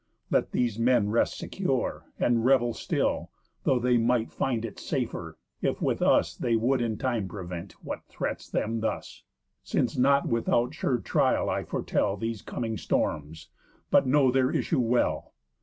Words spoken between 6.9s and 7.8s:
time prevent